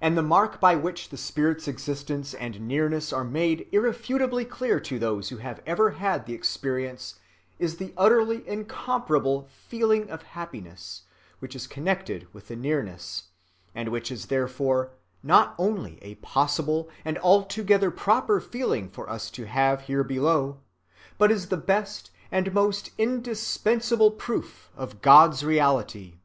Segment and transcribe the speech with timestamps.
[0.00, 4.98] And the mark by which the spirit's existence and nearness are made irrefutably clear to
[4.98, 7.16] those who have ever had the experience
[7.58, 11.02] is the utterly incomparable feeling of happiness
[11.40, 13.24] which is connected with the nearness,
[13.74, 14.92] and which is therefore
[15.22, 20.60] not only a possible and altogether proper feeling for us to have here below,
[21.18, 26.20] but is the best and most indispensable proof of God's reality.